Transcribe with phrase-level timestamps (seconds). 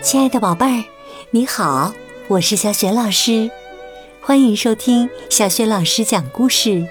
[0.00, 0.84] 亲爱的宝贝儿，
[1.32, 1.92] 你好，
[2.28, 3.50] 我是小雪老师，
[4.20, 6.86] 欢迎收听小雪老师讲故事，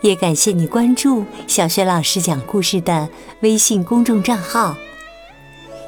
[0.00, 3.08] 也感谢你关注小雪老师讲故事的
[3.40, 4.76] 微信公众账号。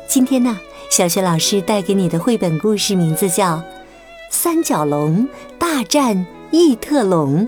[0.06, 3.56] 今天呢，小雪老师带给你的绘本故事名字叫
[4.30, 7.46] 《三角龙大战异特龙》，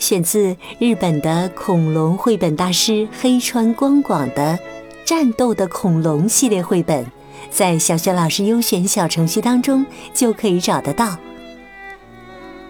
[0.00, 4.52] 选自日本的恐龙绘本大师黑川光广的
[5.04, 7.06] 《战斗的恐龙》系列绘本。
[7.50, 11.16] 在小雪老师优选小程序当中就可以找得到。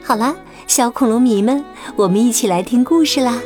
[0.02, 0.34] 好啦，
[0.66, 1.64] 小恐龙迷们，
[1.96, 3.40] 我们一起来听故事啦！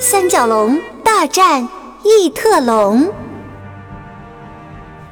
[0.00, 1.68] 三角龙大战
[2.04, 3.10] 异特龙。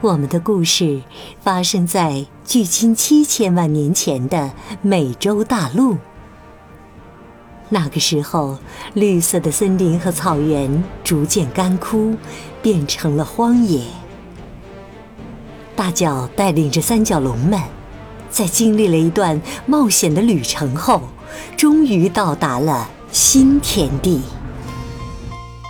[0.01, 1.01] 我们的故事
[1.41, 4.51] 发生在距今七千万年前的
[4.81, 5.97] 美洲大陆。
[7.75, 8.59] 那个时候，
[8.93, 12.15] 绿色的森林和草原逐渐干枯，
[12.61, 13.83] 变成了荒野。
[15.75, 17.59] 大脚带领着三角龙们，
[18.31, 21.01] 在经历了一段冒险的旅程后，
[21.57, 24.21] 终于到达了新天地。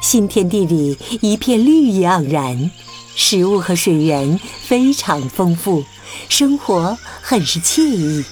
[0.02, 2.72] 新天地里一片绿意盎然，
[3.14, 5.84] 食物和水源非常丰富，
[6.28, 8.24] 生活很是惬意。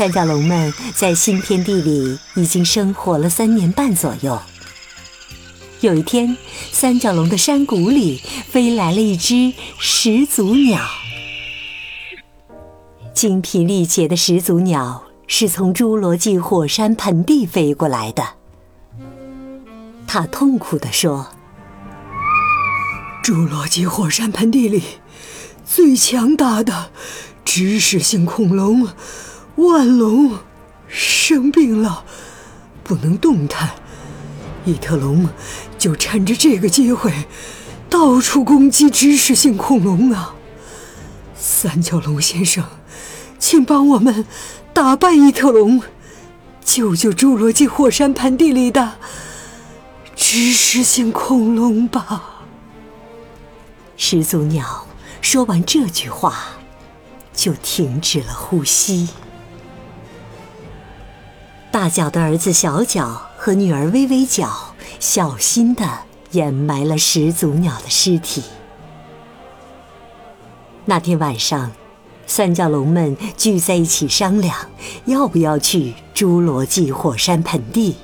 [0.00, 4.40] 三角龙们在新天地里已经生活了三年半左右。
[5.82, 6.38] 有一天，
[6.72, 10.80] 三角龙的山谷里飞来了一只始祖鸟。
[13.12, 18.26] 精疲力竭的始祖鸟是从侏罗纪火山盆地飞过来的。
[20.06, 21.28] 它痛苦地说
[23.22, 24.82] ：“侏罗纪火山盆地里
[25.66, 26.90] 最强大的
[27.44, 28.88] 植食性恐龙。”
[29.60, 30.38] 万龙
[30.88, 32.04] 生病了，
[32.82, 33.70] 不能动弹。
[34.64, 35.28] 异特龙
[35.78, 37.12] 就趁着这个机会，
[37.90, 40.34] 到处攻击植食性恐龙啊！
[41.34, 42.64] 三角龙先生，
[43.38, 44.24] 请帮我们
[44.72, 45.82] 打败异特龙，
[46.64, 48.94] 救救侏罗纪火山盆地里的
[50.16, 52.44] 植食性恐龙吧！
[53.96, 54.86] 始祖鸟
[55.20, 56.34] 说完这句话，
[57.34, 59.08] 就停止了呼吸。
[61.72, 66.00] 大脚的儿子小脚和女儿微微脚小心地
[66.32, 68.42] 掩埋了始祖鸟的尸体。
[70.84, 71.70] 那天晚上，
[72.26, 74.56] 三角龙们聚在一起商量，
[75.04, 77.96] 要不要去侏罗纪火山盆地。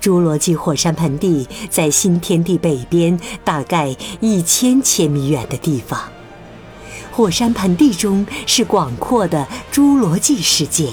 [0.00, 6.00] 侏罗纪火山盆地在新天地北边，大概一千千米远的地方。
[7.12, 10.92] 火山盆地中是广阔的侏罗纪世界。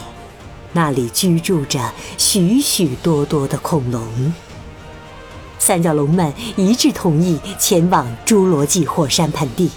[0.76, 4.04] 那里居住着许许多多的恐龙。
[5.58, 9.72] 三角龙们一致同意前往侏罗纪火山盆地。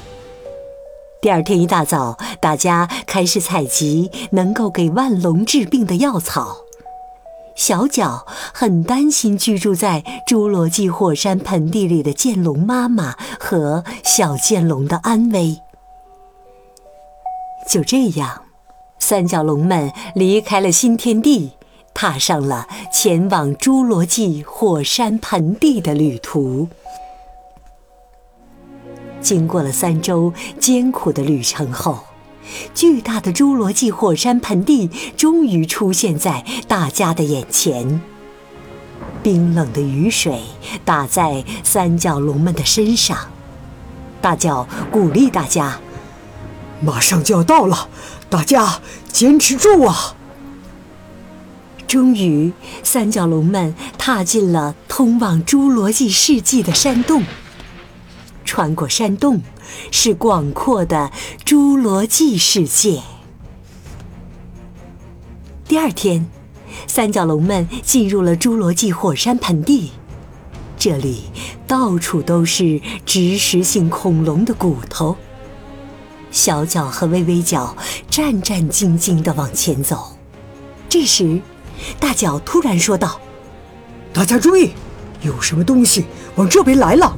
[1.23, 6.65] 第二天一大早，大家开始采集能够给万龙治病的药草。
[7.55, 15.61] 小脚很担心居住在侏罗纪火山盆地里的剑龙妈妈和小剑龙的安危。
[17.69, 18.48] 就这样。
[18.99, 21.53] 三角龙们离开了新天地，
[21.95, 26.69] 踏上了前往侏罗纪火山盆地的旅途。
[29.21, 32.01] 经过了三周艰苦的旅程后，
[32.75, 38.01] 巨大的侏罗纪火山盆地终于出现在大家的眼前。
[39.23, 40.41] 冰冷的雨水
[40.85, 43.19] 打在三角龙们的身上，
[44.21, 45.81] 大脚鼓励大家。
[46.81, 47.89] 马上就要到了，
[48.31, 48.81] 大家
[49.11, 50.15] 坚持住啊！
[51.87, 52.53] 终于，
[52.83, 57.25] 三角龙们踏进了通往侏罗纪世纪的山洞。
[58.45, 59.41] 穿过山洞，
[59.91, 61.11] 是广阔的
[61.45, 63.03] 侏罗纪世界。
[65.67, 66.27] 第二天，
[66.87, 69.93] 三角龙们进入了侏罗纪火山盆地，
[70.79, 71.25] 这里
[71.67, 75.17] 到处都是植食性恐龙的骨头。
[76.31, 77.77] 小脚和微微脚
[78.11, 80.17] 战战兢兢地往前走。
[80.89, 81.41] 这时，
[82.01, 83.21] 大脚突然说道
[84.13, 84.73] ：“大家注意，
[85.23, 87.17] 有什么东西往这边来了！”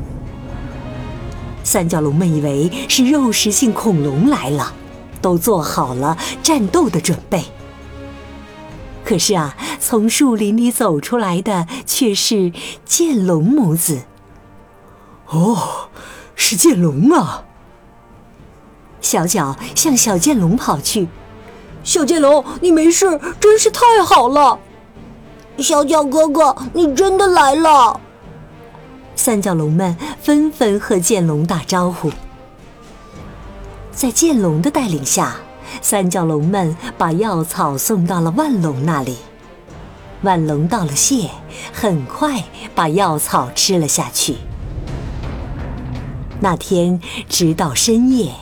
[1.63, 4.73] 三角龙们以为是肉食性恐龙来了，
[5.21, 7.45] 都做好了战斗的准备。
[9.05, 12.53] 可是啊，从树林里走出来的却是
[12.85, 14.03] 剑龙母子。
[15.29, 15.89] 哦，
[16.35, 17.45] 是剑龙啊！
[19.01, 21.09] 小脚向小剑龙跑去，
[21.83, 24.59] 小剑龙，你没事，真是太好了。
[25.59, 28.01] 小脚哥哥，你真的来了。
[29.15, 32.11] 三角龙们纷纷和剑龙打招呼。
[33.93, 35.37] 在剑龙的带领下，
[35.83, 39.19] 三角龙们把药草送到了万龙那里。
[40.23, 41.31] 万龙道了谢，
[41.73, 42.45] 很快
[42.75, 44.37] 把药草吃了下去。
[46.41, 48.33] 那天直到深夜，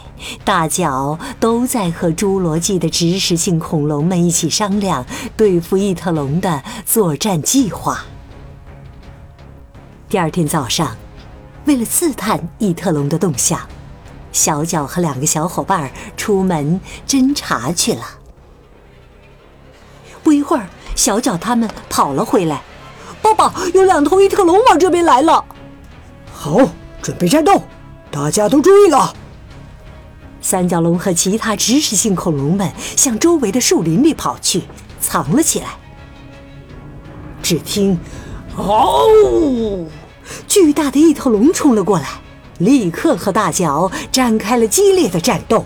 [0.45, 5.05] 大脚都在和侏罗纪的植食性恐龙们一起商量
[5.37, 8.05] 对付异特龙的作战计划。
[10.09, 10.97] 第二天早上，
[11.67, 13.61] 为了刺探异特龙的动向，
[14.33, 18.03] 小脚和两个小伙伴出门侦查去了。
[20.23, 20.67] 不一会儿。
[20.95, 22.61] 小脚他们跑了回来，
[23.23, 25.45] 爸爸有两头异特龙往这边来了。
[26.35, 26.59] 好，
[27.01, 27.63] 准备战斗，
[28.11, 29.15] 大家都注意了。
[30.41, 34.63] 三角龙和其他植食性恐龙们向周围的树林里跑去，
[35.01, 35.77] 藏了起来。
[37.43, 37.99] 只听
[38.57, 39.07] “嗷”，
[40.47, 42.09] 巨大的异特龙冲了过来，
[42.59, 45.65] 立刻和大脚展开了激烈的战斗。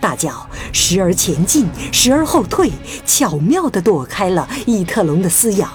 [0.00, 2.70] 大脚时而前进，时而后退，
[3.04, 5.68] 巧妙地躲开了异特龙的撕咬。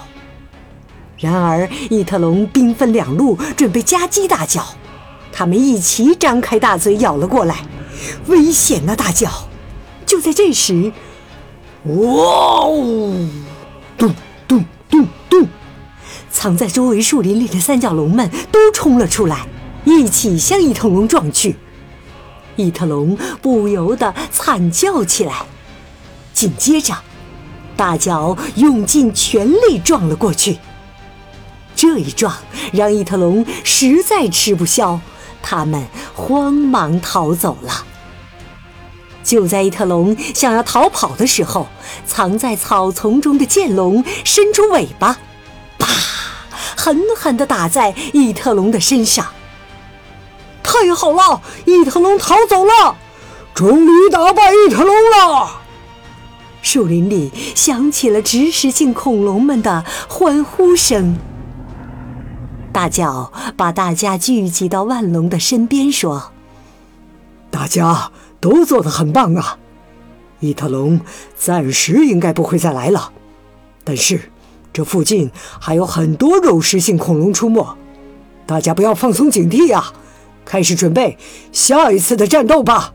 [1.17, 4.65] 然而，异特龙兵分两路，准备夹击大脚。
[5.31, 7.63] 他们一齐张开大嘴咬了过来，
[8.27, 8.95] 危险啊！
[8.95, 9.49] 大脚！
[10.05, 10.91] 就在这时，
[11.85, 13.27] 哇哦！
[13.97, 14.13] 咚
[14.47, 15.47] 咚咚咚！
[16.29, 19.47] 藏在周围树林里的三角龙们都冲了出来，
[19.83, 21.55] 一起向异特龙撞去。
[22.55, 25.45] 异特龙不由得惨叫起来，
[26.33, 26.95] 紧接着，
[27.75, 30.57] 大脚用尽全力撞了过去。
[31.75, 32.33] 这一撞
[32.71, 34.99] 让异特龙实在吃不消，
[35.41, 37.85] 他们慌忙逃走了。
[39.25, 41.67] 就在异特龙想要逃跑的时候，
[42.05, 45.17] 藏在草丛中的剑龙伸出尾巴，
[45.79, 45.87] 啪，
[46.77, 49.25] 狠狠地打在异特龙的身上。
[50.63, 52.95] 太好了，异特龙逃走了，
[53.53, 55.61] 终于打败异特龙了！
[56.61, 61.17] 树林里响起了植食性恐龙们的欢呼声。
[62.71, 66.31] 大脚把大家聚集到万龙的身边，说
[67.49, 68.11] ：“大家
[68.45, 69.57] 都做得很棒啊！
[70.39, 71.01] 异特龙
[71.35, 73.11] 暂时应该不会再来了，
[73.83, 74.31] 但是
[74.71, 77.75] 这附近还有很多肉食性恐龙出没，
[78.45, 79.91] 大家不要放松警惕啊！”
[80.45, 81.17] 开始准备
[81.51, 82.93] 下一次的战斗吧。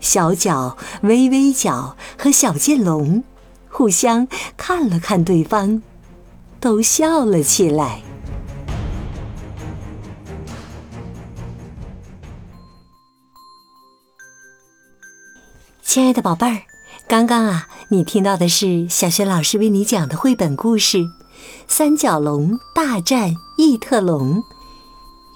[0.00, 3.22] 小脚、微微脚和小剑龙
[3.68, 5.80] 互相看了看对方，
[6.58, 8.02] 都笑了起来。
[15.96, 16.60] 亲爱的宝贝儿，
[17.08, 20.98] 刚刚啊，你听到的是小学老师为你讲的绘本故事
[21.66, 24.36] 《三角龙大战异特龙》。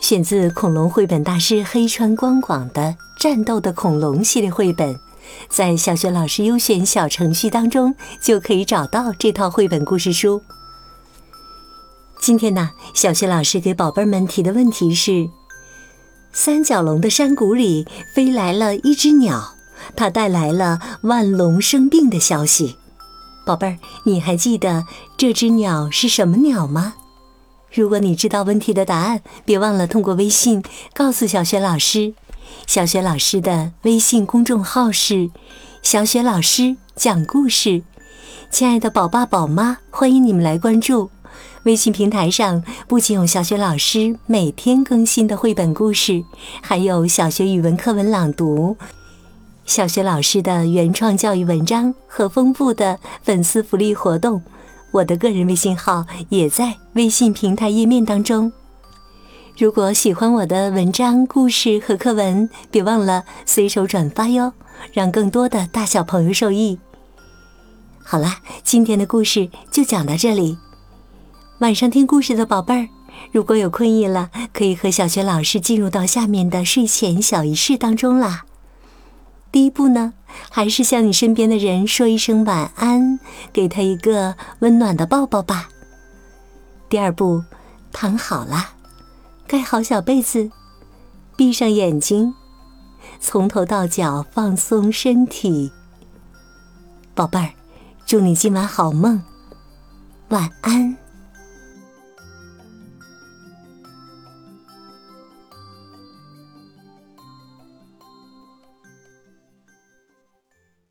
[0.02, 2.82] 选自恐龙绘本大师黑川光广的
[3.18, 5.00] 《战斗的恐龙》系列绘本，
[5.48, 10.42] 在小学老师优选小程序当中就可以找到这套绘本故事书。
[12.18, 15.30] 今天呢，小学老师给宝贝们提的问题是：
[16.34, 19.54] 三角龙的山谷里飞来了一只鸟，
[20.00, 22.76] 它带来了万龙生病的消息。
[23.44, 24.86] 宝贝儿，你还记得
[25.18, 26.94] 这只鸟是什么鸟吗？
[27.70, 30.64] 如果你知道问题的答案，别忘了通过微信
[30.94, 32.14] 告诉小雪老师。
[32.66, 35.28] 小雪老师的微信公众号是
[35.84, 37.82] “小雪老师讲故事”。
[38.50, 41.10] 亲爱的宝爸宝妈，欢迎你们来关注。
[41.64, 46.24] 微信平台上不仅有小雪老师每天更新的绘本故事，
[46.62, 48.78] 还有小学语文课文朗读、
[49.70, 54.42] 小学老师的原创教育文章和丰富的粉丝福利活动。
[54.90, 58.52] 我的个人微信号也在微信平台页面当中。
[59.56, 64.52] 如果喜欢我的文章、故事和课文，别忘了随手转发哟，
[64.92, 66.76] 让更多的大小朋友受益。
[68.02, 70.58] 好啦，今天的故事就讲到这里。
[71.60, 72.88] 晚上听故事的宝贝儿，
[73.30, 78.46] 如果有困意了，可以和小学老师进入到下面的睡前小仪式当中啦。
[79.52, 80.12] 第一步呢，
[80.48, 83.18] 还是向你身边的人说一声晚安，
[83.52, 85.68] 给他一个温暖的抱抱吧。
[86.88, 87.44] 第二步，
[87.92, 88.70] 躺好了，
[89.46, 90.50] 盖好小被子，
[91.36, 92.34] 闭上眼睛，
[93.20, 95.72] 从头到脚放松身体。
[97.14, 97.50] 宝贝儿，
[98.06, 99.22] 祝你今晚好梦，
[100.28, 100.96] 晚安。